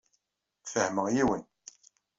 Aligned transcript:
Fehmeɣ 0.71 1.07
yiwen. 1.15 1.43